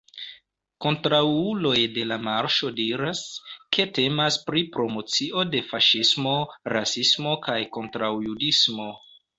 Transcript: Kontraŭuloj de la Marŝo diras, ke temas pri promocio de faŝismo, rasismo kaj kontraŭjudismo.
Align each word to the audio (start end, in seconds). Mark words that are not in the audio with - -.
Kontraŭuloj 0.85 1.73
de 1.97 2.05
la 2.13 2.17
Marŝo 2.29 2.71
diras, 2.81 3.21
ke 3.79 3.87
temas 3.99 4.41
pri 4.49 4.65
promocio 4.79 5.45
de 5.55 5.65
faŝismo, 5.71 6.37
rasismo 6.77 7.39
kaj 7.47 7.61
kontraŭjudismo. 7.79 8.93